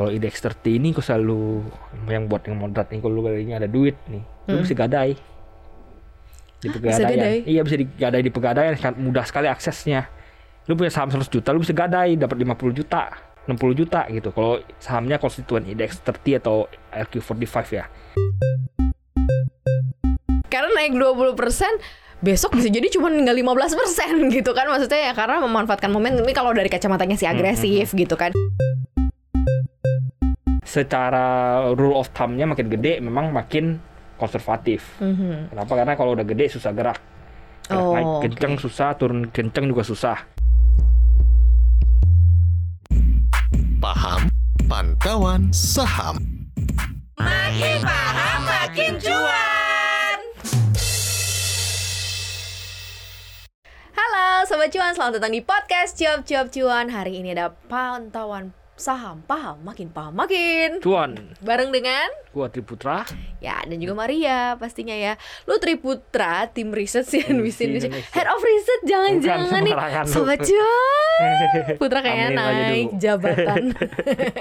kalau 0.00 0.08
IDX 0.08 0.40
30 0.40 0.80
ini 0.80 0.96
kok 0.96 1.04
selalu 1.04 1.60
yang 2.08 2.24
buat 2.24 2.40
yang 2.42 2.56
moderat 2.56 2.88
nih 2.88 3.04
kalau 3.04 3.12
lu 3.12 3.22
kayaknya 3.22 3.60
ada 3.60 3.68
duit 3.68 4.00
nih. 4.08 4.24
Lu 4.48 4.56
Hmm. 4.56 4.64
bisa 4.64 4.72
gadai 4.72 5.12
di 6.56 6.66
Hah, 6.66 6.72
bisa 6.72 6.80
pegadaian. 6.96 7.10
gadai? 7.12 7.36
iya 7.44 7.60
bisa 7.60 7.76
digadai 7.76 8.22
di 8.22 8.32
pegadaian 8.32 8.72
sangat 8.74 8.96
mudah 8.96 9.24
sekali 9.28 9.46
aksesnya. 9.46 10.08
Lu 10.64 10.72
punya 10.72 10.88
saham 10.88 11.12
100 11.12 11.28
juta 11.28 11.52
lu 11.52 11.60
bisa 11.60 11.72
gadai 11.72 12.16
dapat 12.16 12.32
50 12.34 12.72
juta 12.72 13.12
60 13.44 13.76
juta 13.76 14.08
gitu. 14.08 14.28
Kalau 14.30 14.56
sahamnya 14.78 15.16
konstituen 15.16 15.68
IDX 15.68 16.00
30 16.00 16.38
atau 16.38 16.64
RQ45 16.90 17.44
ya. 17.70 17.84
Karena 20.46 20.68
naik 20.74 20.96
20% 20.96 21.36
besok 22.20 22.52
bisa 22.52 22.68
jadi 22.68 22.88
cuma 22.88 23.08
tinggal 23.08 23.32
15% 23.32 23.76
gitu 24.36 24.52
kan 24.52 24.64
maksudnya 24.64 25.08
ya 25.08 25.12
karena 25.12 25.40
memanfaatkan 25.40 25.88
momen. 25.88 26.20
Ini 26.20 26.32
kalau 26.32 26.52
dari 26.52 26.68
kacamatanya 26.68 27.16
si 27.16 27.24
agresif 27.24 27.92
gitu 27.92 28.16
kan. 28.16 28.32
Secara 30.70 31.58
rule 31.74 31.98
of 31.98 32.14
thumb-nya 32.14 32.46
makin 32.46 32.70
gede 32.70 33.02
memang 33.02 33.34
makin 33.34 33.82
konservatif. 34.14 35.02
Mhm. 35.02 35.50
kenapa? 35.50 35.72
Karena 35.82 35.94
kalau 35.98 36.14
udah 36.14 36.22
gede 36.22 36.46
susah 36.46 36.70
gerak. 36.70 37.02
Gerak 37.66 37.82
Oh, 37.82 37.94
naik 37.98 38.30
kenceng 38.30 38.54
susah. 38.54 38.94
Turun 38.94 39.26
kenceng 39.34 39.66
juga 39.66 39.82
susah. 39.82 40.18
Paham? 43.82 44.30
Pantauan 44.70 45.50
saham. 45.50 46.22
Makin 47.18 47.78
paham 47.82 48.40
makin 48.46 48.92
cuan. 49.02 50.18
Halo 53.90 54.46
Sobat 54.46 54.70
Cuan, 54.70 54.94
selamat 54.94 55.18
datang 55.18 55.34
di 55.34 55.42
podcast 55.42 55.98
Cuap 55.98 56.22
Cuap 56.22 56.46
Cuan. 56.54 56.86
Hari 56.94 57.18
ini 57.18 57.34
ada 57.34 57.50
pantauan 57.66 58.54
saham 58.80 59.20
Paham, 59.28 59.60
makin 59.60 59.92
paham, 59.92 60.16
makin 60.16 60.80
cuan 60.80 61.14
Bareng 61.44 61.68
dengan 61.70 62.08
gua 62.32 62.48
Triputra 62.48 63.04
Ya, 63.40 63.56
dan 63.64 63.80
juga 63.80 63.96
Maria 63.96 64.60
pastinya 64.60 64.92
ya. 64.92 65.16
Lu 65.48 65.56
Triputra, 65.56 66.44
tim 66.52 66.68
riset 66.76 67.08
CNBC 67.08 67.58
Tim 67.64 67.80
Indonesia. 67.80 68.12
Head 68.12 68.28
of 68.28 68.40
Research 68.44 68.84
jangan-jangan 68.84 69.48
Bukan, 69.48 69.62
nih. 69.64 69.74
Sobat 70.04 70.38
cuan. 70.44 71.76
Putra 71.80 71.98
kayaknya 72.04 72.28
naik 72.36 73.00
jabatan. 73.00 73.72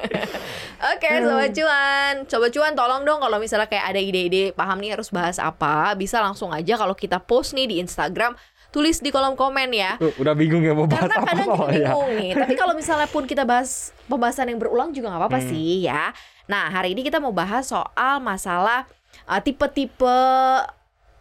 Oke, 0.91 1.09
Sobat 1.23 1.51
cuan. 1.55 2.13
Sobat 2.27 2.51
cuan 2.51 2.73
tolong 2.75 3.07
dong 3.07 3.23
kalau 3.23 3.39
misalnya 3.39 3.71
kayak 3.71 3.95
ada 3.95 3.99
ide-ide 4.03 4.51
paham 4.51 4.83
nih 4.83 4.99
harus 4.99 5.07
bahas 5.15 5.39
apa, 5.39 5.95
bisa 5.95 6.19
langsung 6.19 6.51
aja 6.51 6.75
kalau 6.75 6.91
kita 6.91 7.23
post 7.23 7.55
nih 7.55 7.71
di 7.71 7.75
Instagram 7.79 8.35
tulis 8.69 8.97
di 8.97 9.09
kolom 9.09 9.33
komen 9.33 9.69
ya. 9.69 9.97
Tuh, 9.97 10.13
udah 10.15 10.33
bingung 10.33 10.61
ya 10.61 10.71
mau 10.71 10.85
bahas 10.85 11.05
Karena 11.05 11.15
apa 11.15 11.27
kadang 11.27 11.47
kita 11.47 11.65
ya. 11.73 11.89
bingung 11.89 12.09
nih. 12.15 12.31
Tapi 12.37 12.53
kalau 12.53 12.73
misalnya 12.73 13.07
pun 13.07 13.23
kita 13.23 13.43
bahas 13.43 13.69
pembahasan 14.05 14.47
yang 14.47 14.57
berulang 14.57 14.89
juga 14.89 15.09
nggak 15.09 15.21
apa-apa 15.21 15.39
Hmm. 15.39 15.49
sih 15.49 15.71
ya. 15.83 16.13
Nah 16.45 16.69
hari 16.69 16.93
ini 16.93 17.01
kita 17.01 17.17
mau 17.17 17.31
bahas 17.31 17.65
soal 17.65 18.17
masalah 18.19 18.85
uh, 19.25 19.37
tipe-tipe 19.37 20.17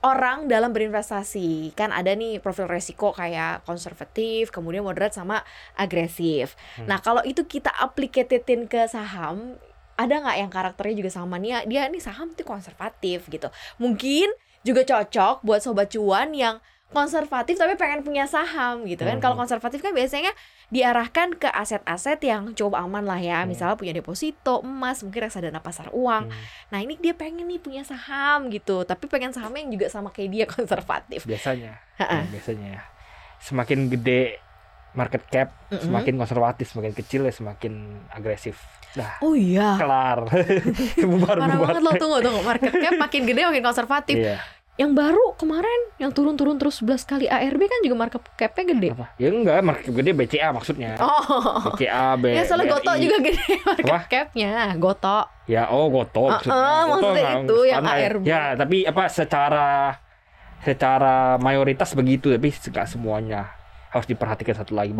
orang 0.01 0.47
dalam 0.47 0.71
berinvestasi 0.71 1.75
kan 1.75 1.91
ada 1.91 2.15
nih 2.15 2.39
profil 2.39 2.65
resiko 2.65 3.11
kayak 3.11 3.65
konservatif 3.65 4.49
kemudian 4.49 4.81
moderat 4.81 5.11
sama 5.11 5.43
agresif 5.75 6.55
Hmm. 6.77 6.87
nah 6.87 6.99
kalau 6.99 7.19
itu 7.25 7.43
kita 7.45 7.75
aplikasiin 7.75 8.39
ke 8.67 8.87
saham 8.87 9.59
ada 9.99 10.15
nggak 10.17 10.37
yang 10.39 10.47
karakternya 10.49 10.95
juga 10.97 11.11
sama 11.11 11.35
nih 11.37 11.67
dia 11.67 11.83
nih 11.85 11.99
saham 11.99 12.31
tuh 12.31 12.47
konservatif 12.47 13.27
gitu 13.27 13.51
mungkin 13.75 14.31
juga 14.63 14.87
cocok 14.87 15.43
buat 15.43 15.59
sobat 15.59 15.91
cuan 15.91 16.31
yang 16.31 16.63
konservatif 16.89 17.55
tapi 17.55 17.75
pengen 17.75 18.01
punya 18.01 18.25
saham 18.25 18.83
gitu 18.83 19.03
kan. 19.03 19.17
Mhm. 19.17 19.23
Kalau 19.23 19.37
konservatif 19.37 19.79
kan 19.79 19.93
biasanya 19.93 20.33
diarahkan 20.69 21.33
ke 21.35 21.47
aset-aset 21.47 22.17
yang 22.23 22.53
cukup 22.53 22.77
aman 22.77 23.03
lah 23.03 23.17
ya. 23.17 23.41
Hmm. 23.41 23.49
Misalnya 23.49 23.75
punya 23.75 23.93
deposito, 23.93 24.61
emas, 24.61 25.01
mungkin 25.01 25.21
reksadana 25.23 25.59
pasar 25.59 25.89
uang. 25.91 26.29
Hmm, 26.29 26.43
Nah, 26.69 26.79
ini 26.79 26.97
dia 26.97 27.13
pengen 27.13 27.45
nih 27.45 27.57
punya 27.59 27.81
saham 27.83 28.49
gitu, 28.49 28.83
tapi 28.83 29.05
pengen 29.05 29.31
sahamnya 29.31 29.63
yang 29.63 29.73
juga 29.75 29.87
sama 29.89 30.09
kayak 30.09 30.31
dia 30.31 30.45
konservatif. 30.55 31.25
biasanya 31.25 31.77
ya, 31.95 32.25
biasanya 32.27 32.69
ya. 32.71 32.83
semakin 33.39 33.89
gede 33.89 34.41
market 34.91 35.23
cap 35.27 35.53
Mm-mm. 35.69 35.85
semakin 35.85 36.15
konservatif 36.17 36.67
semakin 36.67 36.93
kecil 36.93 37.23
ya 37.23 37.31
semakin 37.31 37.73
agresif 38.11 38.59
dah 38.91 39.21
Oh 39.21 39.33
iya. 39.33 39.77
kelar 39.77 40.25
bubar 40.99 41.37
Parah 41.37 41.55
bubar 41.55 41.71
banget 41.71 41.83
lo 41.83 41.93
tunggu 41.95 42.19
tunggu 42.19 42.41
market 42.43 42.73
cap 42.73 42.95
makin 42.99 43.23
gede 43.23 43.41
makin 43.45 43.63
konservatif. 43.63 44.17
iya 44.17 44.41
Yang 44.79 44.93
baru 44.95 45.35
kemarin 45.35 45.81
yang 45.97 46.09
turun-turun 46.09 46.55
terus 46.55 46.79
11 46.79 47.03
kali 47.05 47.27
ARB 47.27 47.61
kan 47.61 47.81
juga 47.83 47.97
market 47.99 48.23
cap-nya 48.33 48.65
gede. 48.69 48.89
apa 48.93 49.11
ya 49.17 49.29
enggak 49.29 49.59
market 49.61 49.85
cap 49.85 49.95
gede 49.97 50.11
BCA 50.13 50.49
maksudnya 50.51 50.95
Oh. 50.97 51.67
BCA 51.67 52.15
B 52.15 52.31
Ya 52.31 52.43
soalnya 52.45 52.71
Goto 52.73 52.93
juga 52.97 53.17
gede 53.21 53.43
market 53.85 54.07
cap-nya. 54.09 54.73
Goto. 54.77 55.19
ya 55.45 55.67
oh 55.67 55.87
Goto 55.89 56.31
maksudnya 56.31 56.55
ah, 56.55 56.83
Goto 56.87 57.11
maksudnya 57.11 57.31
itu 57.43 57.59
yang. 57.67 57.83
ARB. 57.83 58.23
ya 58.23 58.43
tapi 58.55 58.77
apa 58.85 59.03
secara 59.09 59.69
secara 60.59 61.15
mayoritas 61.37 61.91
begitu 61.93 62.31
tapi 62.31 62.49
nggak 62.51 62.87
semuanya 62.87 63.51
harus 63.89 64.05
diperhatikan 64.05 64.53
satu 64.55 64.75
lagi 64.75 64.93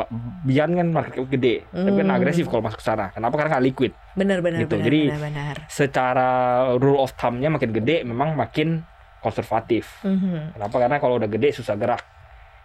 Bian 0.43 0.73
kan 0.73 0.87
market 0.89 1.15
cap 1.15 1.29
gede 1.29 1.63
tapi 1.69 1.93
kan 1.95 2.03
Hmm. 2.05 2.17
agresif 2.17 2.47
kalau 2.47 2.63
masuk 2.63 2.79
ke 2.79 2.87
sana 2.87 3.11
kenapa 3.11 3.37
karena 3.37 3.51
nggak 3.53 3.67
liquid 3.69 3.93
Benar 4.13 4.39
benar 4.41 4.59
Gitu, 4.59 4.75
benar 4.75 4.85
jadi- 4.85 5.09
benar 5.09 5.23
benar. 5.23 5.57
secara 5.69 6.29
rule 6.75 6.99
of 6.99 7.15
thumb-nya 7.15 7.47
makin 7.49 7.71
gede 7.71 8.03
memang 8.03 8.33
makin 8.33 8.83
konservatif. 9.29 9.85
Mhm. 10.01 10.57
Kenapa? 10.57 10.77
Karena 10.81 10.97
kalau 10.97 11.21
udah 11.21 11.29
gede 11.29 11.53
susah 11.53 11.77
gerak. 11.77 12.03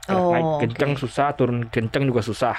Gerak 0.07 0.24
Oh, 0.24 0.31
naik 0.31 0.47
kenceng 0.68 0.96
susah, 0.96 1.35
turun 1.35 1.68
kenceng 1.68 2.07
juga 2.07 2.24
susah. 2.24 2.56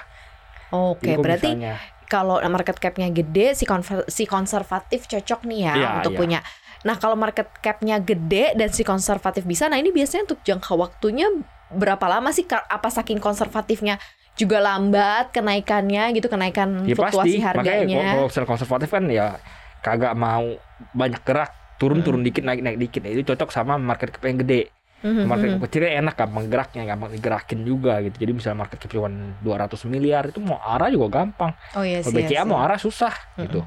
Oke, 0.73 1.17
kok 1.17 1.25
berarti 1.25 1.51
misalnya, 1.55 1.77
kalau 2.09 2.41
market 2.49 2.77
cap-nya 2.81 3.09
gede 3.09 3.57
si 3.57 3.65
si 4.09 4.25
konservatif 4.25 5.07
cocok 5.09 5.41
nih 5.49 5.61
ya 5.69 5.75
Iya, 5.75 5.89
untuk 6.01 6.13
iya. 6.13 6.21
punya. 6.21 6.41
Nah, 6.85 6.97
kalau 7.01 7.17
market 7.17 7.49
cap-nya 7.65 7.97
gede 8.01 8.53
dan 8.57 8.69
si 8.69 8.85
konservatif 8.85 9.49
bisa, 9.49 9.73
nah 9.73 9.81
ini 9.81 9.89
biasanya 9.89 10.29
untuk 10.29 10.45
jangka 10.45 10.73
waktunya 10.77 11.33
berapa 11.73 12.05
lama 12.07 12.29
sih 12.29 12.45
apa 12.49 12.93
saking 12.93 13.19
konservatifnya 13.19 13.97
juga 14.37 14.61
lambat 14.61 15.33
kenaikannya 15.33 16.13
gitu, 16.13 16.29
kenaikan 16.29 16.85
ya 16.85 16.93
fluktuasi 16.93 17.41
pasti. 17.41 17.41
Makanya 17.41 17.73
harganya. 17.81 18.03
kalau 18.19 18.29
kalau 18.29 18.49
konservatif 18.53 18.89
kan 18.93 19.05
ya 19.09 19.39
kagak 19.81 20.13
mau 20.17 20.59
banyak 20.93 21.23
gerak, 21.25 21.51
turun 21.85 22.01
turun 22.01 22.23
dikit 22.25 22.41
naik 22.41 22.65
naik 22.65 22.79
dikit. 22.81 23.05
Nah, 23.05 23.13
itu 23.13 23.23
cocok 23.29 23.53
sama 23.53 23.77
market 23.77 24.17
cap 24.17 24.25
yang 24.25 24.41
gede. 24.41 24.73
Mhm, 25.05 25.29
Market 25.29 25.47
mhm. 25.47 25.53
cap 25.53 25.63
kecilnya 25.69 25.91
enak 26.01 26.15
gampang 26.17 26.45
geraknya, 26.49 26.83
gampang 26.89 27.11
digerakin 27.13 27.61
juga 27.61 28.01
gitu. 28.01 28.17
Jadi 28.25 28.33
misalnya 28.33 28.65
market 28.65 28.81
cap 28.81 28.89
cuma 28.89 29.13
200 29.13 29.85
miliar 29.93 30.33
itu 30.33 30.41
mau 30.41 30.57
arah 30.65 30.89
juga 30.89 31.21
gampang. 31.21 31.53
Oh 31.77 31.85
iya 31.85 32.01
Kalau. 32.01 32.17
BCA 32.17 32.33
iya 32.41 32.43
mau 32.49 32.57
arah 32.65 32.81
susah 32.81 33.13
gitu. 33.37 33.61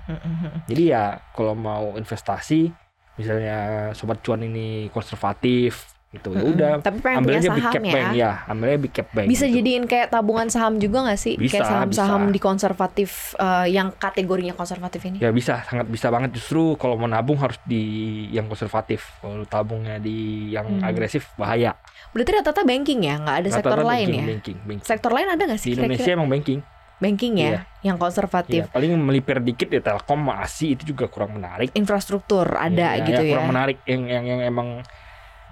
Jadi 0.66 0.84
ya 0.90 1.22
kalau 1.38 1.54
mau 1.54 1.94
investasi 1.94 2.74
misalnya 3.22 3.92
sobat 3.94 4.22
cuan 4.26 4.46
ini 4.46 4.90
konservatif 4.90 5.97
gitu 6.08 6.32
ya 6.32 6.40
udah 6.40 6.72
Tapi 6.80 7.04
pengen 7.04 7.20
ambil 7.20 7.34
punya 7.36 7.42
big 7.44 7.60
saham 7.60 7.74
cap 7.74 7.84
ya. 7.84 7.92
bank 7.92 8.10
ya, 8.16 8.32
ambil 8.48 8.66
aja 8.66 8.80
big 8.80 8.94
cap 8.94 9.08
bank. 9.12 9.28
Bisa 9.28 9.44
gitu. 9.44 9.56
jadiin 9.56 9.84
kayak 9.86 10.08
tabungan 10.08 10.48
saham 10.48 10.74
juga 10.78 10.98
nggak 11.04 11.20
sih? 11.20 11.36
Bisa, 11.36 11.52
kayak 11.54 11.68
saham-saham 11.68 12.22
di 12.32 12.40
konservatif 12.40 13.10
eh, 13.36 13.68
yang 13.70 13.92
kategorinya 13.92 14.54
konservatif 14.54 15.04
ini. 15.04 15.20
Ya 15.20 15.30
bisa, 15.30 15.62
sangat 15.62 15.86
bisa 15.86 16.08
banget 16.08 16.32
justru 16.32 16.74
kalau 16.76 16.96
mau 16.96 17.06
nabung 17.06 17.36
harus 17.36 17.60
di 17.62 17.84
yang 18.30 18.48
konservatif. 18.48 19.20
Kalau 19.20 19.44
tabungnya 19.44 20.00
di 20.00 20.16
yang 20.50 20.66
Hmm. 20.70 20.82
agresif 20.82 21.28
bahaya. 21.36 21.76
Berarti 22.10 22.32
rata-rata 22.34 22.64
banking 22.64 23.00
ya, 23.04 23.16
nggak 23.18 23.38
ada 23.38 23.50
sektor 23.50 23.72
Rata-rata 23.74 23.88
lain 23.90 24.08
banking, 24.08 24.16
ya? 24.18 24.28
Banking, 24.30 24.58
banking. 24.64 24.88
Sektor 24.88 25.12
lain 25.12 25.28
ada 25.28 25.44
nggak 25.44 25.60
sih 25.60 25.70
Di 25.70 25.76
Indonesia 25.76 26.00
kira-kira? 26.02 26.18
emang 26.18 26.30
banking. 26.30 26.60
Banking 26.98 27.34
ya, 27.36 27.46
Iya. 27.46 27.60
yang 27.84 27.98
konservatif. 27.98 28.62
Ya, 28.64 28.72
paling 28.72 28.90
melipir 28.98 29.38
dikit 29.38 29.68
ya 29.68 29.82
Telkom, 29.82 30.24
ASI 30.30 30.74
itu 30.74 30.88
juga 30.88 31.06
kurang 31.06 31.36
menarik. 31.36 31.70
Infrastruktur 31.72 32.48
ada 32.50 32.96
Ya, 32.96 33.04
gitu 33.04 33.22
ya. 33.22 33.38
Kurang 33.38 33.52
menarik 33.52 33.78
yang 33.84 34.08
yang 34.08 34.24
yang 34.26 34.42
emang 34.42 34.82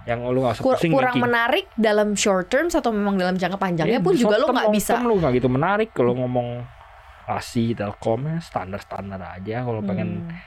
yang 0.05 0.21
lu 0.23 0.41
usah 0.41 0.57
Kur- 0.57 0.77
kurang 0.77 0.93
banking. 1.11 1.21
menarik 1.21 1.65
dalam 1.73 2.13
short 2.13 2.45
term 2.45 2.69
atau 2.69 2.89
memang 2.89 3.15
dalam 3.15 3.33
jangka 3.33 3.57
panjangnya 3.57 3.97
Iya, 3.97 4.05
pun 4.05 4.13
juga 4.13 4.37
lo 4.37 4.45
term, 4.45 4.55
nggak 4.55 4.69
bisa. 4.71 4.91
term 4.93 5.03
lu 5.03 5.17
nggak 5.17 5.33
gitu 5.35 5.49
menarik 5.49 5.89
kalau 5.91 6.13
ngomong 6.15 6.61
ASI, 7.25 7.73
Telkom 7.73 8.21
ya 8.27 8.37
standar-standar 8.39 9.17
aja. 9.17 9.61
Kalau 9.61 9.81
pengen 9.81 10.23
Hmm. 10.23 10.37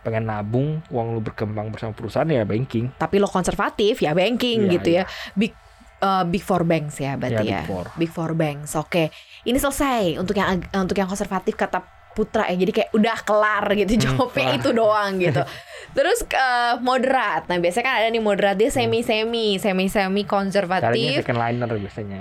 pengen 0.00 0.24
nabung 0.24 0.82
uang 0.88 1.08
lu 1.12 1.20
berkembang 1.20 1.68
bersama 1.68 1.90
perusahaan 1.90 2.26
ya 2.26 2.42
banking. 2.42 2.90
Tapi 2.92 3.16
lo 3.16 3.26
konservatif 3.26 3.98
ya 3.98 4.10
banking 4.12 4.66
Iya, 4.66 4.72
gitu 4.72 4.88
ya. 4.92 5.04
Big 5.32 5.50
eh, 5.98 6.24
big 6.24 6.42
four 6.42 6.62
banks 6.62 6.94
ya 6.96 7.14
berarti 7.14 7.42
Ya, 7.42 7.46
ya. 7.48 7.60
Big 7.60 7.66
Four. 7.66 7.86
Big 7.96 8.10
four 8.12 8.30
banks. 8.32 8.74
Oke. 8.74 9.10
Ini 9.42 9.54
selesai 9.56 10.14
untuk 10.16 10.34
yang 10.34 10.58
untuk 10.72 10.94
yang 10.94 11.06
konservatif 11.06 11.54
kata 11.54 11.82
Putra 12.12 12.44
ya. 12.46 12.56
Jadi 12.56 12.72
kayak 12.72 12.90
udah 12.92 13.16
kelar 13.20 13.64
gitu 13.74 13.92
Hmm, 13.92 14.02
jawabnya 14.02 14.44
kelar. 14.46 14.58
itu 14.58 14.70
doang 14.70 15.12
gitu. 15.18 15.42
Terus 15.96 16.18
eh, 16.24 16.74
moderat. 16.78 17.46
Nah, 17.46 17.56
biasanya 17.56 17.84
kan 17.84 17.94
ada 17.96 18.08
nih 18.08 18.20
moderat 18.20 18.56
dia 18.56 18.68
semi-semi, 18.68 19.56
semi-semi 19.56 20.22
Caranya 20.22 20.24
konservatif. 20.24 21.12
second 21.18 21.38
liner 21.38 21.68
biasanya. 21.68 22.20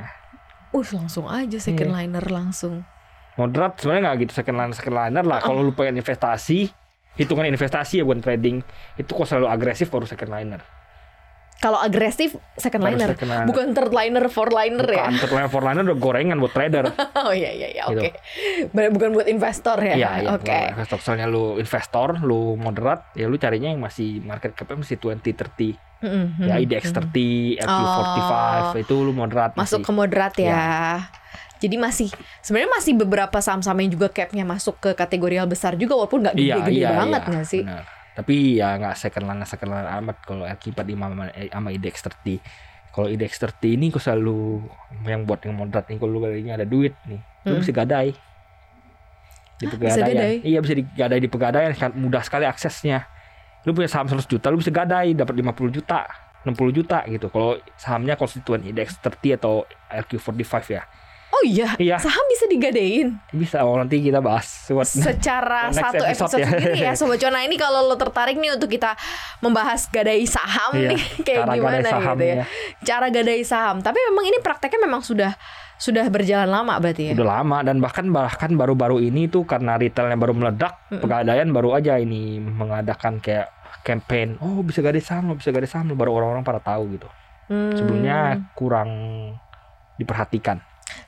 Uh, 0.71 0.88
langsung 0.89 1.25
aja 1.25 1.57
second 1.57 1.89
Iya. 1.89 1.97
liner 2.01 2.25
langsung. 2.25 2.88
Moderat 3.33 3.75
sebenarnya 3.75 4.01
nggak 4.05 4.17
gitu 4.21 4.33
second 4.33 4.55
liner 4.55 4.73
second 4.73 4.95
liner 4.97 5.23
lah. 5.23 5.39
Kalau 5.39 5.59
lu 5.59 5.71
pengen 5.71 5.95
investasi, 5.97 6.67
hitungan 7.15 7.43
investasi 7.45 7.99
ya 7.99 8.03
bukan 8.03 8.19
trading. 8.19 8.63
Itu 8.95 9.13
kok 9.13 9.23
selalu 9.25 9.47
agresif 9.47 9.88
baru 9.88 10.03
second 10.03 10.31
liner. 10.31 10.61
Kalau 11.62 11.78
agresif 11.78 12.34
second 12.56 12.81
liner, 12.81 13.13
second 13.13 13.30
liner. 13.30 13.46
bukan 13.46 13.66
third 13.72 13.94
liner, 13.94 14.25
fourth 14.28 14.50
liner 14.50 14.81
ya. 14.84 15.06
Bukan 15.06 15.13
third 15.16 15.30
liner, 15.31 15.46
fourth 15.48 15.63
liner 15.63 15.81
udah 15.84 15.94
gorengan 15.96 16.38
buat 16.38 16.50
trader. 16.50 16.86
Oh 17.22 17.30
iya 17.30 17.54
iya 17.54 17.69
iya, 17.69 17.84
Gitu. 17.86 18.02
oke. 18.02 18.10
Ber- 18.72 18.90
Bukan 18.92 19.10
buat 19.12 19.28
investor 19.28 19.78
ya. 19.78 19.94
Iya, 19.94 20.10
iya. 20.19 20.30
Oke. 20.34 20.50
kalau 20.50 20.74
Investor 20.74 21.00
soalnya 21.00 21.28
lu 21.28 21.56
investor, 21.56 22.18
lu 22.19 22.42
moderat, 22.56 23.13
ya 23.13 23.25
lu 23.25 23.38
carinya 23.38 23.69
yang 23.69 23.78
masih 23.80 24.19
market 24.22 24.52
cap 24.52 24.74
masih 24.74 24.98
20 24.98 25.22
30. 25.22 25.78
Mm-mm, 26.02 26.25
Ya 26.42 26.58
mm-mm. 26.58 26.66
IDX 26.66 26.84
30, 26.90 27.62
FQ45 27.62 28.34
itu 28.81 28.96
lu 28.98 29.12
moderat 29.12 29.54
masuk 29.54 29.80
ke 29.80 29.86
masih. 29.86 29.94
moderat 29.96 30.34
ya. 30.36 30.50
Iya. 30.50 30.66
Jadi 31.60 31.75
masih 31.78 32.10
sebenarnya 32.40 32.74
masih 32.74 32.94
beberapa 32.96 33.38
saham-saham 33.38 33.78
yang 33.80 33.94
juga 33.94 34.10
capnya 34.10 34.42
masuk 34.44 34.81
ke 34.81 34.92
kategori 34.92 35.36
yang 35.36 35.46
besar 35.46 35.78
juga 35.78 35.94
walaupun 35.96 36.25
nggak 36.25 36.34
Iya, 36.34 36.58
gede-gede 36.58 36.81
iya, 36.81 36.90
banget 36.92 37.22
iya, 37.24 37.42
sih? 37.44 37.62
benar. 37.62 37.86
Tapi 38.12 38.60
ya 38.60 38.75
nggak 38.75 38.96
second 39.00 39.24
liner 39.24 39.48
second 39.48 39.72
liner 39.72 39.88
amat 40.04 40.18
kalau 40.28 40.44
LQ45 40.44 40.92
sama, 41.00 41.24
sama 41.31 41.69
IDX 41.72 41.96
30. 42.04 42.44
Kalau 42.92 43.08
IDX 43.08 43.31
30 43.40 43.75
ini 43.80 43.88
kok 43.88 44.04
selalu 44.04 44.68
yang 45.08 45.24
buat 45.24 45.40
yang 45.48 45.56
moderat 45.56 45.88
nih 45.88 45.96
kalau 45.96 46.12
lu 46.12 46.19
kayaknya 46.19 46.60
ada 46.60 46.68
duit 46.68 46.92
nih, 47.08 47.24
lu 47.48 47.56
Hmm. 47.56 47.62
bisa 47.63 47.72
gadai. 47.72 48.12
Di 49.56 49.66
pegadaian. 49.69 50.08
gadai? 50.12 50.36
Iya 50.44 50.60
bisa 50.60 50.74
digadai 50.75 51.19
di 51.22 51.30
pegadaian 51.30 51.72
kan 51.72 51.92
mudah 51.96 52.19
sekali 52.19 52.44
aksesnya. 52.44 53.06
Lu 53.63 53.72
punya 53.72 53.88
saham 53.88 54.10
100 54.10 54.25
juta, 54.25 54.50
lu 54.50 54.58
bisa 54.58 54.74
gadai 54.74 55.13
dapat 55.13 55.38
50 55.38 55.69
juta, 55.69 56.10
60 56.44 56.74
juta 56.74 57.06
gitu. 57.06 57.30
Kalau 57.30 57.56
sahamnya 57.78 58.18
konstituen 58.18 58.66
IDX 58.66 58.98
30 59.00 59.38
atau 59.38 59.63
LQ45 59.88 60.74
ya. 60.74 60.84
Oh 61.41 61.47
iya, 61.47 61.73
Iya. 61.75 61.97
saham 61.97 62.21
bisa 62.29 62.45
digadein 62.45 63.17
Bisa 63.31 63.61
oh, 63.61 63.73
nanti 63.73 63.97
kita 63.97 64.21
bahas. 64.21 64.45
Buat- 64.67 64.85
secara 64.85 65.67
satu 65.73 65.97
episode 65.99 66.38
episode 66.38 66.38
ya. 66.38 66.47
sendiri 66.47 66.73
ya 66.79 66.91
Sobat 66.93 67.17
Cuan. 67.17 67.33
Nah 67.33 67.41
ini 67.41 67.57
kalau 67.57 67.81
lo 67.83 67.97
tertarik 67.97 68.38
nih 68.38 68.53
untuk 68.53 68.69
kita 68.69 68.93
membahas 69.39 69.89
gadai 69.89 70.21
saham 70.23 70.69
Iya, 70.71 70.93
nih 70.93 71.01
kayak 71.25 71.41
cara 71.41 71.53
gimana 71.57 71.77
saham 71.83 72.13
gitu 72.13 72.23
ya. 72.23 72.35
ya. 72.35 72.45
Cara 72.83 73.05
gadai 73.09 73.41
saham. 73.41 73.75
Tapi 73.79 73.97
memang 74.05 74.23
ini 74.23 74.38
prakteknya 74.38 74.79
memang 74.81 75.01
sudah 75.01 75.33
sudah 75.75 76.05
berjalan 76.07 76.45
lama 76.45 76.77
berarti 76.77 77.09
ya. 77.09 77.13
Udah 77.17 77.41
lama 77.41 77.57
dan 77.61 77.81
bahkan 77.81 78.05
bahkan 78.07 78.53
baru-baru 78.53 79.01
ini 79.01 79.25
tuh 79.25 79.41
karena 79.43 79.73
retailnya 79.75 80.13
baru 80.13 80.38
meledak, 80.38 80.77
Mm-mm. 80.88 81.01
pegadaian 81.01 81.49
baru 81.49 81.73
aja 81.73 81.97
ini 81.97 82.38
mengadakan 82.38 83.17
kayak 83.17 83.49
campaign. 83.81 84.38
Oh 84.38 84.61
bisa 84.61 84.79
gadai 84.79 85.01
saham, 85.01 85.33
bisa 85.33 85.49
gadai 85.49 85.65
saham, 85.65 85.89
baru 85.91 86.13
orang-orang 86.13 86.45
pada 86.45 86.61
tahu 86.61 86.85
gitu. 86.93 87.09
Hmm. 87.49 87.73
Sebelumnya 87.73 88.19
kurang 88.53 88.93
diperhatikan. 89.97 90.61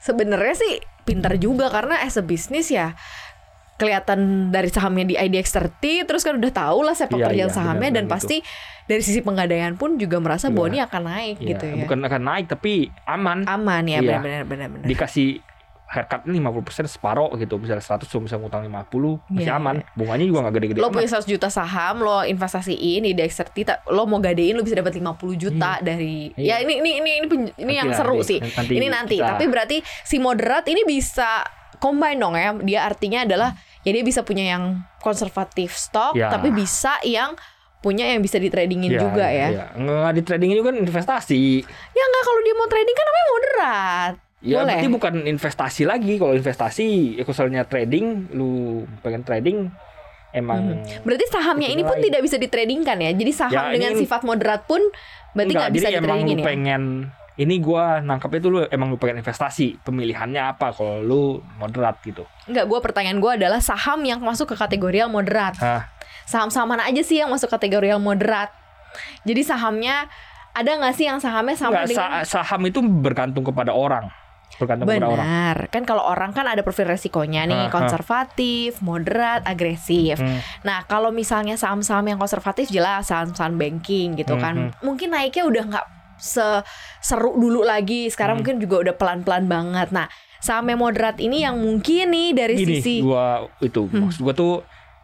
Sebenarnya 0.03 0.55
sih 0.55 0.73
pintar 1.03 1.39
juga 1.39 1.71
karena 1.71 2.03
as 2.03 2.15
a 2.15 2.23
business 2.23 2.67
ya 2.67 2.91
kelihatan 3.73 4.51
dari 4.53 4.69
sahamnya 4.69 5.03
di 5.03 5.15
IDX 5.17 5.49
30 5.81 6.05
terus 6.05 6.21
kan 6.21 6.37
udah 6.37 6.51
tahu 6.53 6.85
lah 6.85 6.93
sepak 6.93 7.17
Iya, 7.17 7.25
terjang 7.31 7.49
iya, 7.49 7.55
sahamnya 7.55 7.89
benar, 7.89 7.97
dan 7.97 8.05
benar 8.05 8.13
pasti 8.15 8.37
dari 8.83 9.01
sisi 9.01 9.19
penggadaian 9.19 9.73
pun 9.75 9.97
juga 9.97 10.21
merasa 10.21 10.53
bahwa 10.53 10.67
Iya. 10.69 10.73
ini 10.75 10.79
akan 10.83 11.01
naik 11.03 11.37
Ya, 11.39 11.47
gitu 11.55 11.65
ya. 11.65 11.83
Bukan 11.87 11.99
akan 12.03 12.21
naik 12.21 12.45
tapi 12.47 12.73
aman. 13.07 13.47
Aman 13.49 13.83
ya 13.87 13.99
Iya. 13.99 14.19
benar-benar 14.21 14.43
benar-benar. 14.45 14.85
Dikasih 14.85 15.41
haircut 15.93 16.25
50% 16.25 16.33
separoh 16.89 17.29
gitu. 17.35 17.55
Misalnya 17.55 17.79
100 17.79 18.09
lo 18.09 18.19
bisa 18.19 18.35
ngutang 18.35 18.65
50, 18.65 19.21
masih 19.29 19.45
Iya. 19.45 19.55
aman. 19.55 19.75
Bunganya 19.93 20.25
juga 20.25 20.39
nggak 20.41 20.53
gede-gede 20.55 20.79
Lo 20.79 20.89
punya 20.89 21.05
100 21.07 21.29
juta 21.29 21.47
saham, 21.47 22.01
lo 22.01 22.25
investasiin 22.25 23.01
di 23.01 23.13
IDX 23.13 23.31
30, 23.45 23.61
ta- 23.63 23.81
lo 23.87 24.03
mau 24.03 24.17
gadein 24.17 24.53
lo 24.53 24.61
bisa 24.61 24.73
dapat 24.73 24.91
50 24.91 25.37
juta 25.37 25.77
dari 25.79 26.33
Iya. 26.33 26.57
Ya 26.57 26.65
ini 26.65 26.81
ini 26.81 26.91
ini 26.97 27.11
ini, 27.19 27.25
ini 27.29 27.45
Nanti, 27.55 27.73
yang 27.75 27.89
seru 27.93 28.17
nanti. 28.17 28.27
sih. 28.27 28.39
Nanti 28.41 28.73
ini 28.73 28.87
nanti, 28.87 29.15
kita- 29.15 29.29
tapi 29.29 29.45
berarti 29.45 29.77
si 30.01 30.17
moderat 30.17 30.65
ini 30.65 30.81
bisa 30.81 31.45
combine 31.77 32.17
dong 32.17 32.33
ya. 32.33 32.57
Dia 32.57 32.79
artinya 32.83 33.21
adalah 33.21 33.53
ya 33.81 33.91
dia 33.91 34.01
bisa 34.01 34.21
punya 34.21 34.49
yang 34.49 34.63
konservatif 34.97 35.75
stok 35.75 36.15
Ya. 36.15 36.31
tapi 36.31 36.49
bisa 36.49 36.97
yang 37.03 37.35
punya 37.77 38.07
yang 38.07 38.19
bisa 38.19 38.39
di 38.39 38.47
tradingin 38.47 38.89
Iya, 38.89 38.99
juga 38.99 39.27
ya. 39.27 39.47
iya. 39.47 39.65
Nggak 39.75 40.11
di 40.13 40.21
trading 40.23 40.49
juga 40.53 40.71
kan 40.71 40.79
investasi. 40.79 41.43
Ya 41.67 42.03
enggak 42.03 42.23
kalau 42.23 42.39
dia 42.41 42.55
mau 42.55 42.65
trading 42.65 42.95
kan 42.95 43.05
namanya 43.05 43.27
moderat. 43.29 44.13
Ya 44.43 44.59
Boleh. 44.59 44.75
berarti 44.75 44.87
bukan 44.91 45.13
investasi 45.23 45.87
lagi. 45.87 46.19
Kalau 46.19 46.35
investasi, 46.35 47.15
ya 47.15 47.23
misalnya 47.23 47.63
trading, 47.63 48.27
lu 48.35 48.51
pengen 48.99 49.23
trading, 49.23 49.71
emang 50.29 50.83
Berarti 51.01 51.25
sahamnya 51.31 51.71
Itu 51.71 51.73
ini 51.73 51.83
pun 51.83 51.95
lain. 51.95 52.03
tidak 52.03 52.21
bisa 52.21 52.35
ditradingkan 52.35 52.97
ya. 52.99 53.11
Jadi 53.15 53.31
saham 53.31 53.55
Ya, 53.55 53.71
dengan 53.71 53.95
ini- 53.95 54.03
sifat 54.03 54.27
moderat 54.27 54.67
pun 54.67 54.83
berarti 55.31 55.55
nggak 55.55 55.71
bisa 55.71 55.87
jadi 55.87 55.97
emang 55.97 56.19
lu 56.21 56.35
ya. 56.35 56.43
pengen 56.43 56.83
ini 57.33 57.55
gua 57.57 57.97
nangkapnya 57.97 58.39
tuh 58.39 58.51
lu 58.51 58.59
emang 58.67 58.91
lu 58.91 58.99
pengen 58.99 59.23
investasi. 59.23 59.79
Pemilihannya 59.79 60.43
apa 60.43 60.69
kalau 60.69 60.99
lu 60.99 61.23
moderat 61.55 62.03
gitu. 62.03 62.27
Enggak, 62.43 62.67
gua 62.67 62.83
pertanyaan 62.83 63.17
gua 63.17 63.39
adalah 63.39 63.57
saham 63.57 64.03
yang 64.03 64.19
masuk 64.19 64.51
ke 64.51 64.55
kategori 64.55 64.97
yang 64.99 65.09
moderat. 65.09 65.55
Saham-saham 66.25 66.67
mana 66.67 66.83
aja 66.83 66.99
sih 66.99 67.15
yang 67.15 67.31
masuk 67.31 67.47
kategori 67.47 67.87
yang 67.89 68.03
moderat? 68.03 68.51
Jadi 69.23 69.39
sahamnya 69.41 70.11
ada 70.51 70.69
nggak 70.69 70.93
sih 70.93 71.07
yang 71.07 71.17
sahamnya 71.17 71.55
sama 71.55 71.79
enggak, 71.79 71.87
dengan 71.89 72.09
sa- 72.21 72.43
saham 72.43 72.61
itu 72.63 72.83
bergantung 72.83 73.41
kepada 73.41 73.71
orang. 73.71 74.11
Bergantung 74.55 74.85
kepada 74.85 75.07
orang. 75.07 75.25
Benar, 75.25 75.57
kan 75.67 75.83
kalau 75.83 76.03
orang 76.03 76.31
kan 76.31 76.45
ada 76.45 76.61
profil 76.61 76.85
resikonya 76.85 77.43
nih, 77.43 77.57
Ah, 77.57 77.67
ah. 77.67 77.73
konservatif, 77.73 78.77
moderat, 78.79 79.41
agresif. 79.43 80.17
Hmm. 80.17 80.37
Nah, 80.61 80.83
kalau 80.83 81.09
misalnya 81.09 81.53
saham-saham 81.53 82.05
yang 82.05 82.17
konservatif 82.17 82.69
jelas 82.69 83.07
saham-saham 83.07 83.55
banking 83.55 84.13
gitu 84.13 84.35
kan. 84.35 84.69
Mhm. 84.69 84.81
Mungkin 84.81 85.09
naiknya 85.09 85.43
udah 85.43 85.63
nggak 85.65 85.85
se- 86.15 86.63
seru 86.99 87.33
dulu 87.33 87.61
lagi. 87.61 88.07
Sekarang 88.07 88.37
Hmm. 88.37 88.45
mungkin 88.45 88.55
juga 88.59 88.75
udah 88.83 88.95
pelan-pelan 88.95 89.45
banget. 89.45 89.89
Nah, 89.89 90.05
saham 90.37 90.65
yang 90.65 90.77
moderat 90.77 91.17
ini 91.17 91.41
yang 91.41 91.55
mungkin 91.55 92.11
nih 92.11 92.29
dari 92.31 92.53
Gini, 92.55 92.77
sisi 92.77 92.95
gua 92.99 93.47
itu 93.59 93.87
Hmm. 93.87 94.05
maksud 94.05 94.21
gua 94.21 94.33
tuh 94.33 94.53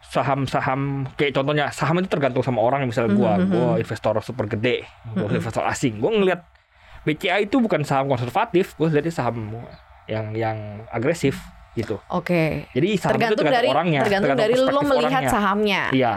saham-saham 0.01 1.05
kayak 1.13 1.31
contohnya 1.33 1.69
saham 1.69 1.99
itu 1.99 2.07
tergantung 2.07 2.41
sama 2.41 2.59
orang 2.59 2.83
misalnya 2.83 3.13
gua 3.13 3.33
Mhm, 3.35 3.47
gua 3.47 3.69
mhm. 3.71 3.79
investor 3.79 4.13
super 4.19 4.45
gede 4.47 4.81
gua 5.11 5.27
Mhm. 5.27 5.37
investor 5.37 5.63
asing 5.63 5.93
gua 5.97 6.11
ngelihat 6.11 6.41
BCA 7.01 7.39
itu 7.39 7.57
bukan 7.57 7.81
saham 7.81 8.05
konservatif 8.05 8.75
gua 8.75 8.87
lihatnya 8.87 9.11
saham 9.11 9.35
yang 10.05 10.33
yang 10.33 10.57
agresif 10.87 11.39
gitu 11.73 12.01
Oke. 12.07 12.65
jadi 12.71 12.87
saham 12.95 13.15
itu 13.15 13.35
Tergantung 13.35 13.37
tergantung 13.39 13.45
dari 13.55 13.67
orangnya 13.69 14.01
tergantung 14.01 14.35
dari 14.35 14.53
lo 14.53 14.81
melihat 14.81 15.21
orangnya. 15.21 15.29
sahamnya. 15.29 15.81
iya 15.91 16.15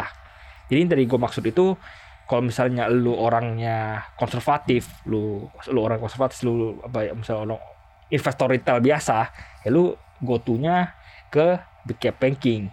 jadi 0.66 0.78
yang 0.78 0.90
tadi 0.90 1.04
gua 1.04 1.20
maksud 1.20 1.44
itu 1.44 1.76
kalau 2.24 2.42
misalnya 2.42 2.88
lu 2.88 3.12
orangnya 3.12 3.76
konservatif 4.14 4.88
lu 5.04 5.44
lu 5.68 5.80
orang 5.80 5.98
konservatif 5.98 6.40
lu 6.40 6.80
apa 6.80 7.04
ya 7.04 7.12
misalnya 7.12 7.40
orang 7.46 7.60
investor 8.08 8.48
retail 8.48 8.78
biasa 8.78 9.28
ya 9.60 9.68
lu 9.68 9.92
go 10.18 10.38
to-nya 10.38 10.96
ke 11.28 11.56
big 11.82 11.98
cap 11.98 12.16
banking 12.16 12.72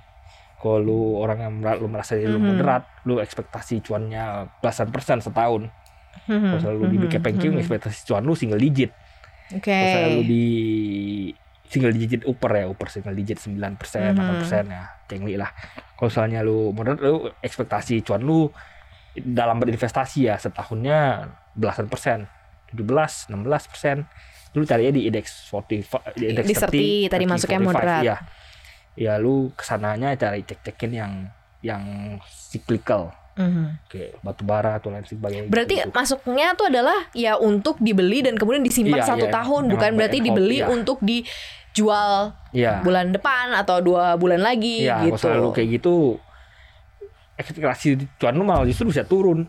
kalau 0.56 0.78
lu 0.78 1.00
orang 1.18 1.40
yang 1.40 1.52
lu 1.76 1.88
merasa 1.88 2.14
diri 2.14 2.28
lu 2.28 2.38
Mhm. 2.38 2.48
moderat 2.50 2.84
lu 3.04 3.18
ekspektasi 3.18 3.80
cuannya 3.82 4.24
belasan 4.60 4.88
persen 4.90 5.20
setahun 5.20 5.68
Mhm, 6.26 6.62
kalau 6.62 6.78
lu 6.78 6.86
di 6.88 6.98
cap 7.08 7.20
mhm, 7.20 7.26
banking 7.26 7.52
mhm. 7.54 7.62
ekspektasi 7.62 8.00
cuan 8.06 8.22
lu 8.22 8.34
single 8.34 8.62
digit 8.62 8.94
Oke. 9.50 9.74
kalau 9.74 10.22
lu 10.22 10.24
di 10.24 10.46
single 11.66 11.94
digit 11.94 12.22
upper 12.24 12.52
ya 12.56 12.66
upper 12.66 12.88
single 12.90 13.14
digit 13.14 13.38
9 13.38 13.58
persen 13.76 14.14
Mhm. 14.14 14.30
persen 14.38 14.64
ya 14.70 14.84
cengli 15.06 15.38
lah 15.38 15.50
kalau 15.94 16.10
misalnya 16.10 16.40
lu 16.42 16.70
moderat 16.70 17.00
lu 17.00 17.30
ekspektasi 17.42 18.02
cuan 18.02 18.22
lu 18.22 18.50
dalam 19.16 19.58
berinvestasi 19.58 20.30
ya 20.30 20.38
setahunnya 20.38 21.30
belasan 21.54 21.90
persen 21.90 22.30
17 22.72 23.34
16 23.34 23.72
persen 23.74 24.06
lu 24.54 24.66
carinya 24.66 24.94
di 24.94 25.06
index 25.06 25.50
40 25.50 25.86
di 26.14 26.26
index 26.26 26.46
Di 26.46 26.54
30, 27.06 27.10
tadi 27.10 27.26
30, 27.26 27.34
masuknya 27.34 27.60
45, 27.60 27.66
moderat. 27.66 28.02
ya 28.02 28.16
ya 28.96 29.14
lu 29.18 29.50
ke 29.54 29.64
sananya 29.64 30.14
cari 30.14 30.42
cek-cekin 30.42 30.92
yang 30.94 31.14
yang 31.62 31.84
cyclical 32.30 33.14
Mhm. 33.40 33.88
kayak 33.88 34.20
batu 34.20 34.44
bara 34.44 34.76
atau 34.76 34.92
lain 34.92 35.02
sebagainya 35.02 35.48
Berarti 35.48 35.80
gitu. 35.80 35.90
masuknya 35.90 36.52
tuh 36.54 36.68
adalah 36.68 37.08
ya 37.14 37.40
untuk 37.40 37.80
dibeli 37.80 38.20
dan 38.20 38.36
kemudian 38.36 38.60
disimpan 38.62 39.00
Iya, 39.00 39.08
satu 39.08 39.26
iya. 39.26 39.34
tahun, 39.34 39.64
bukan 39.70 39.92
berarti 39.96 40.20
dibeli 40.20 40.60
iya. 40.60 40.68
untuk 40.68 41.00
dijual 41.00 42.36
Iya. 42.52 42.84
bulan 42.84 43.10
depan 43.10 43.56
atau 43.56 43.80
dua 43.80 44.14
bulan 44.14 44.40
lagi 44.40 44.84
Iya, 44.84 45.08
gitu. 45.08 45.16
kalau 45.16 45.24
selalu 45.40 45.50
kayak 45.54 45.70
gitu 45.74 45.96
ekspektasi 47.36 47.88
cuan 48.18 48.36
lu 48.36 48.44
malah 48.44 48.68
justru 48.68 48.86
bisa 48.86 49.02
turun. 49.02 49.48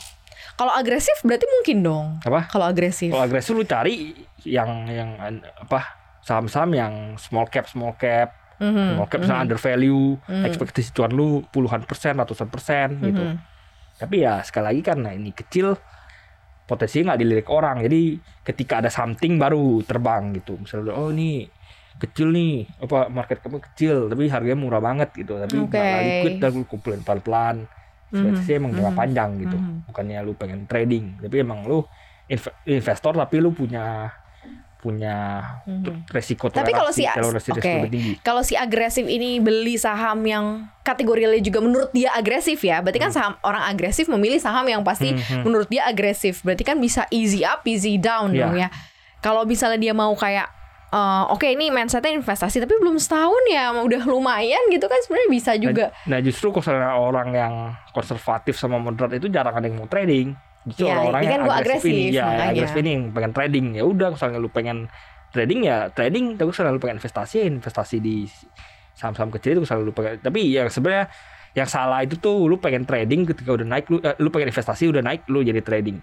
Kalau 0.54 0.70
agresif 0.70 1.18
berarti 1.20 1.46
mungkin 1.48 1.76
dong. 1.80 2.06
Apa? 2.22 2.46
Kalau 2.46 2.62
agresif. 2.64 3.10
Kalau 3.10 3.24
agresif 3.24 3.50
lu 3.50 3.64
cari 3.64 4.14
yang 4.44 4.86
yang 4.86 5.10
an- 5.18 5.42
apa 5.42 5.82
saham-saham 6.20 6.70
yang 6.70 6.92
small 7.16 7.44
cap 7.44 7.66
small 7.66 7.96
cap 7.96 8.36
Mhm, 8.56 8.94
small 8.94 9.08
cap 9.08 9.18
mhm, 9.18 9.24
misalnya 9.24 9.42
under 9.42 9.58
value 9.58 10.20
Mhm. 10.22 10.44
ekspektasi 10.44 10.92
cuan 10.92 11.10
lu 11.10 11.40
puluhan 11.48 11.80
persen 11.82 12.14
ratusan 12.14 12.46
persen 12.46 12.88
gitu 13.00 13.24
mhm. 13.26 13.36
Tapi 14.00 14.24
ya 14.24 14.40
sekali 14.40 14.64
lagi 14.72 14.80
karena 14.80 15.12
ini 15.12 15.36
kecil 15.36 15.76
potensinya 16.64 17.12
nggak 17.12 17.20
dilirik 17.20 17.48
orang. 17.52 17.84
Jadi 17.84 18.16
ketika 18.40 18.80
ada 18.80 18.88
something 18.88 19.36
baru 19.36 19.84
terbang 19.84 20.32
gitu. 20.40 20.56
Misalnya 20.56 20.96
oh 20.96 21.12
ini 21.12 21.44
kecil 22.00 22.32
nih. 22.32 22.64
Apa 22.80 23.12
market 23.12 23.44
kamu 23.44 23.60
kecil 23.60 24.08
tapi 24.08 24.32
harganya 24.32 24.56
murah 24.56 24.80
banget 24.80 25.12
gitu. 25.12 25.36
Tapi 25.36 25.56
Oke. 25.60 25.76
nggak 25.76 26.00
liquid 26.00 26.34
dan 26.40 26.52
kumpulin 26.64 27.00
pelan-pelan. 27.04 27.68
Mhm, 28.10 28.42
sih 28.42 28.58
emang 28.58 28.74
jangka 28.74 28.90
mhm, 28.90 28.98
panjang 28.98 29.30
gitu. 29.38 29.56
Mhm. 29.58 29.74
bukannya 29.92 30.18
lu 30.24 30.32
pengen 30.38 30.60
trading. 30.64 31.20
Tapi 31.20 31.36
emang 31.44 31.68
lu 31.68 31.84
inv- 32.30 32.56
investor 32.64 33.12
tapi 33.18 33.36
lu 33.42 33.52
punya 33.52 34.08
punya 34.80 35.44
Mhm. 35.64 36.08
resiko 36.08 36.48
Tapi 36.48 36.72
kalau 36.72 36.88
si- 36.90 37.04
resiko 37.06 37.54
oke. 37.54 37.68
lebih 37.78 37.92
tinggi. 37.92 38.12
Kalau 38.20 38.40
si 38.40 38.56
agresif 38.56 39.04
ini 39.04 39.38
beli 39.38 39.76
saham 39.76 40.24
yang 40.24 40.64
kategorinya 40.80 41.36
juga 41.38 41.60
menurut 41.60 41.90
dia 41.90 42.10
agresif 42.10 42.58
ya, 42.60 42.80
berarti 42.80 42.98
kan 42.98 43.12
saham 43.12 43.36
orang 43.40 43.62
agresif 43.62 44.08
memilih 44.08 44.36
saham 44.36 44.64
yang 44.64 44.80
pasti 44.80 45.12
Hmm, 45.12 45.20
hmm. 45.20 45.42
menurut 45.44 45.68
dia 45.68 45.84
agresif. 45.84 46.40
Berarti 46.40 46.64
kan 46.64 46.76
bisa 46.76 47.04
easy 47.10 47.44
up, 47.44 47.62
easy 47.62 47.94
down 47.94 48.32
Iya. 48.32 48.40
dong 48.42 48.56
ya. 48.58 48.68
Kalau 49.20 49.44
misalnya 49.44 49.76
dia 49.78 49.92
mau 49.92 50.10
kayak 50.12 50.48
eh, 50.90 51.24
oke 51.28 51.46
ini 51.46 51.70
mindsetnya 51.70 52.10
investasi 52.10 52.58
tapi 52.58 52.74
belum 52.74 52.98
setahun 52.98 53.38
ya 53.46 53.70
udah 53.70 54.02
lumayan 54.04 54.58
gitu 54.68 54.90
kan 54.90 54.98
sebenarnya 54.98 55.30
bisa 55.30 55.52
juga. 55.54 55.94
Nah, 56.02 56.08
nah 56.08 56.18
justru 56.18 56.50
kalau 56.50 56.66
orang 57.06 57.30
yang 57.30 57.54
konservatif 57.94 58.58
sama 58.58 58.74
moderat 58.74 59.14
itu 59.14 59.30
jarang 59.30 59.54
ada 59.54 59.62
yang 59.62 59.78
mau 59.78 59.86
trading. 59.86 60.34
Justru 60.68 60.84
Iya, 60.84 60.92
orang-orang 60.92 61.20
ini 61.20 61.28
kan 61.28 61.32
yang 61.32 61.48
gua 61.48 61.56
agresif, 61.56 61.88
ini, 61.88 61.96
agresif, 62.04 62.12
ya 62.12 62.24
makanya. 62.28 62.50
agresif 62.52 62.76
ini 62.76 62.90
yang 62.92 63.04
pengen 63.16 63.32
trading 63.32 63.66
ya 63.72 63.84
udah 63.88 64.08
misalnya 64.12 64.38
lu 64.38 64.50
pengen 64.52 64.78
trading 65.32 65.60
ya 65.64 65.76
trading 65.94 66.24
tapi 66.36 66.48
misalnya 66.52 66.72
lu 66.76 66.82
pengen 66.82 66.96
investasi 67.00 67.34
ya 67.40 67.44
investasi 67.48 67.96
di 68.02 68.16
saham-saham 68.92 69.30
kecil 69.32 69.56
itu 69.56 69.60
misalnya 69.64 69.82
lu 69.88 69.94
pengen 69.96 70.20
tapi 70.20 70.40
ya 70.52 70.68
sebenarnya 70.68 71.08
yang 71.56 71.64
salah 71.66 72.04
itu 72.04 72.20
tuh 72.20 72.44
lu 72.44 72.60
pengen 72.60 72.84
trading 72.84 73.24
ketika 73.24 73.56
udah 73.56 73.66
naik 73.66 73.88
lu 73.88 73.98
eh, 74.04 74.14
lu 74.20 74.28
pengen 74.28 74.52
investasi 74.52 74.92
udah 74.92 75.00
naik 75.00 75.24
lu 75.32 75.40
jadi 75.40 75.64
trading 75.64 75.96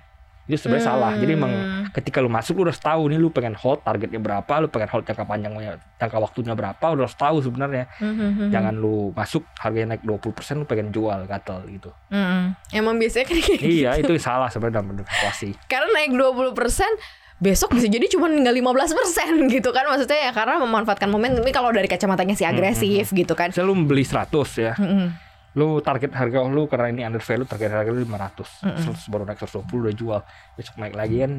itu 0.47 0.57
sebenarnya 0.57 0.87
salah 0.87 1.11
jadi 1.13 1.31
emang 1.33 1.51
Hmm. 1.51 1.83
ketika 1.91 2.17
lu 2.17 2.27
masuk 2.27 2.55
lu 2.57 2.65
harus 2.65 2.77
tahu 2.77 3.07
nih 3.07 3.15
lu 3.15 3.27
pengen 3.27 3.51
hold 3.53 3.79
targetnya 3.81 4.15
berapa 4.17 4.53
lu 4.57 4.67
pengen 4.67 4.87
hold 4.87 5.03
jangka 5.03 5.23
panjangnya 5.23 5.75
jangka 5.93 6.17
waktunya 6.17 6.53
berapa 6.53 6.85
lu 6.89 7.03
harus 7.03 7.15
tahu 7.15 7.39
sebenarnya 7.39 7.91
Mhm. 7.97 8.47
jangan 8.49 8.73
lu 8.73 9.11
masuk 9.11 9.43
harganya 9.55 9.93
naik 9.93 10.01
20% 10.01 10.23
lu 10.55 10.65
pengen 10.65 10.89
jual 10.89 11.23
gatel 11.23 11.67
gitu 11.67 11.91
Mhm. 12.07 12.55
Emang 12.73 12.95
biasanya 12.95 13.25
kan 13.25 13.37
kayak 13.37 13.59
iya 13.61 13.91
itu 13.95 14.11
salah 14.17 14.47
sebenarnya 14.47 14.79
dalam 14.79 14.95
investasi 14.95 15.51
karena 15.65 15.87
naik 15.93 16.11
20% 16.11 16.55
besok 17.37 17.69
bisa 17.71 17.85
jadi 17.85 18.07
cuma 18.07 18.25
tinggal 18.27 18.49
15% 18.49 18.87
gitu 19.51 19.69
kan 19.69 19.85
maksudnya 19.85 20.17
ya 20.19 20.31
karena 20.31 20.57
memanfaatkan 20.57 21.05
momen 21.05 21.37
ini 21.37 21.51
kalau 21.51 21.69
dari 21.69 21.85
kacamatanya 21.85 22.33
si 22.33 22.41
agresif 22.41 23.11
gitu 23.11 23.33
kan. 23.33 23.51
Misalnya 23.51 23.67
lu 23.67 23.77
beli 23.83 24.01
100 24.01 24.25
ya 24.57 24.73
Mhm. 24.73 25.26
Lu 25.57 25.81
target 25.81 26.13
harga 26.13 26.45
lu 26.45 26.69
karena 26.69 26.93
ini 26.93 27.01
under 27.01 27.19
value 27.19 27.49
target 27.49 27.73
harga 27.73 27.89
lu 27.89 28.05
500 28.05 28.61
Mm-mm. 28.61 28.77
terus 28.85 29.01
baru 29.09 29.25
naik 29.25 29.41
120 29.41 29.65
udah 29.65 29.95
jual. 29.97 30.21
Besok 30.53 30.75
naik 30.77 30.93
lagi 30.93 31.25
kan 31.25 31.33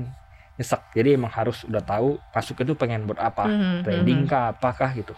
nyesek. 0.58 0.82
Jadi 0.90 1.08
emang 1.14 1.30
harus 1.30 1.62
udah 1.62 1.82
tahu 1.86 2.18
masuk 2.34 2.66
itu 2.66 2.74
pengen 2.74 3.06
buat 3.06 3.22
apa? 3.22 3.46
Mhm, 3.46 3.86
trading 3.86 4.20
kah 4.26 4.50
apakah 4.50 4.90
gitu? 4.98 5.14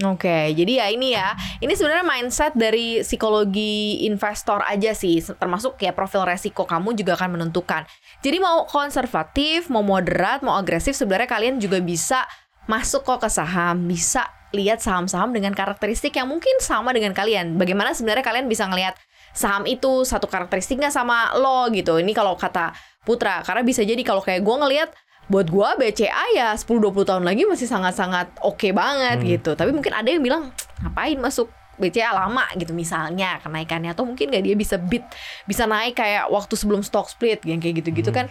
Oke, 0.00 0.56
jadi 0.56 0.82
ya 0.82 0.86
ini 0.88 1.12
ya, 1.12 1.36
ini 1.60 1.76
sebenarnya 1.76 2.02
mindset 2.02 2.56
dari 2.56 3.04
psikologi 3.04 4.02
investor 4.08 4.64
aja 4.64 4.96
sih, 4.96 5.20
termasuk 5.36 5.76
kayak 5.76 5.94
profil 5.94 6.24
resiko 6.24 6.64
kamu 6.64 6.96
juga 6.96 7.12
akan 7.14 7.36
menentukan. 7.36 7.84
Jadi 8.24 8.40
mau 8.40 8.64
konservatif, 8.64 9.68
mau 9.68 9.84
moderat, 9.84 10.40
mau 10.40 10.56
agresif, 10.56 10.96
sebenarnya 10.96 11.28
kalian 11.28 11.60
juga 11.60 11.78
bisa 11.78 12.24
masuk 12.64 13.04
kok 13.04 13.20
ke 13.20 13.30
saham, 13.30 13.84
bisa 13.84 14.26
lihat 14.52 14.84
saham-saham 14.84 15.32
dengan 15.32 15.56
karakteristik 15.56 16.14
yang 16.14 16.28
mungkin 16.28 16.52
sama 16.60 16.92
dengan 16.92 17.12
kalian. 17.12 17.56
Bagaimana 17.56 17.96
sebenarnya 17.96 18.22
kalian 18.22 18.46
bisa 18.46 18.68
ngelihat 18.68 18.94
saham 19.32 19.64
itu 19.64 20.04
satu 20.04 20.28
karakteristiknya 20.28 20.92
sama 20.92 21.32
lo 21.34 21.68
gitu. 21.72 21.96
Ini 21.96 22.12
kalau 22.12 22.36
kata 22.36 22.76
Putra, 23.02 23.42
karena 23.42 23.66
bisa 23.66 23.82
jadi 23.82 23.98
kalau 24.06 24.22
kayak 24.22 24.46
gue 24.46 24.56
ngelihat 24.62 24.90
buat 25.26 25.50
gua 25.50 25.74
BCA 25.74 26.36
ya 26.36 26.54
10-20 26.54 27.02
tahun 27.02 27.24
lagi 27.24 27.48
masih 27.48 27.66
sangat-sangat 27.66 28.30
oke 28.44 28.70
banget 28.70 29.18
Hmm. 29.18 29.26
gitu. 29.26 29.50
Tapi 29.56 29.74
mungkin 29.74 29.90
ada 29.90 30.06
yang 30.06 30.22
bilang 30.22 30.52
ngapain 30.84 31.18
masuk 31.18 31.50
BCA 31.80 32.12
lama 32.12 32.44
gitu 32.54 32.70
misalnya 32.76 33.40
kenaikannya 33.40 33.90
atau 33.90 34.04
mungkin 34.04 34.28
nggak 34.28 34.44
dia 34.44 34.54
bisa 34.54 34.76
beat 34.76 35.02
bisa 35.48 35.64
naik 35.64 35.96
kayak 35.96 36.28
waktu 36.28 36.52
sebelum 36.54 36.84
stock 36.84 37.08
split 37.08 37.42
yang 37.42 37.58
kayak 37.58 37.80
gitu-gitu 37.82 38.12
Hmm. 38.12 38.18
kan 38.22 38.26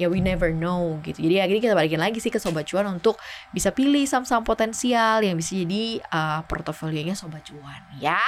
ya 0.00 0.08
we 0.08 0.20
never 0.22 0.50
know 0.52 1.00
gitu. 1.04 1.20
Jadi 1.20 1.42
akhirnya 1.42 1.62
kita 1.70 1.74
balikin 1.76 2.00
lagi 2.00 2.18
sih 2.18 2.32
ke 2.32 2.40
sobat 2.40 2.68
cuan 2.68 2.88
untuk 2.88 3.20
bisa 3.52 3.72
pilih 3.72 4.04
saham-saham 4.08 4.44
potensial 4.44 5.20
yang 5.20 5.36
bisa 5.36 5.58
jadi 5.58 6.00
uh, 6.12 6.40
portofolionya 6.48 7.16
sobat 7.16 7.44
cuan 7.44 7.82
ya. 8.00 8.20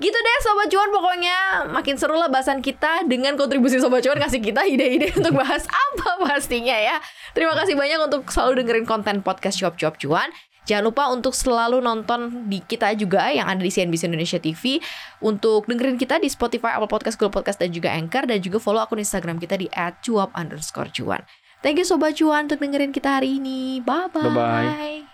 Gitu 0.00 0.16
deh 0.16 0.38
Sobat 0.40 0.72
Cuan 0.72 0.88
pokoknya 0.88 1.36
makin 1.76 2.00
seru 2.00 2.16
lah 2.16 2.32
bahasan 2.32 2.64
kita 2.64 3.04
dengan 3.04 3.36
kontribusi 3.36 3.76
Sobat 3.84 4.00
Cuan 4.00 4.16
kasih 4.16 4.40
kita 4.40 4.64
ide-ide 4.64 5.12
untuk 5.20 5.36
bahas 5.36 5.68
apa 5.68 6.24
pastinya 6.24 6.72
ya. 6.72 6.96
Terima 7.36 7.52
kasih 7.52 7.76
banyak 7.76 8.08
untuk 8.08 8.24
selalu 8.32 8.64
dengerin 8.64 8.88
konten 8.88 9.20
podcast 9.20 9.60
Cuap 9.60 9.76
Cuap 9.76 10.00
Cuan. 10.00 10.32
Jangan 10.70 10.86
lupa 10.86 11.10
untuk 11.10 11.34
selalu 11.34 11.82
nonton 11.82 12.46
di 12.46 12.62
kita 12.62 12.94
juga 12.94 13.26
yang 13.34 13.50
ada 13.50 13.58
di 13.58 13.74
CNBC 13.74 14.06
Indonesia 14.06 14.38
TV 14.38 14.78
untuk 15.18 15.66
dengerin 15.66 15.98
kita 15.98 16.22
di 16.22 16.30
Spotify, 16.30 16.78
Apple 16.78 16.86
Podcast, 16.86 17.18
Google 17.18 17.42
Podcast 17.42 17.58
dan 17.58 17.74
juga 17.74 17.90
Anchor 17.90 18.30
dan 18.30 18.38
juga 18.38 18.62
follow 18.62 18.78
akun 18.78 19.02
Instagram 19.02 19.42
kita 19.42 19.58
di 19.58 19.66
@cuap_cuan. 19.74 21.26
Thank 21.60 21.82
you 21.82 21.84
Sobat 21.84 22.14
Cuan 22.14 22.46
untuk 22.46 22.62
dengerin 22.62 22.94
kita 22.94 23.18
hari 23.18 23.42
ini. 23.42 23.82
Bye 23.82 24.14
bye. 24.14 24.22
Bye-bye. 24.30 25.09